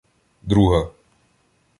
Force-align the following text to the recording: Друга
Друга 0.49 0.79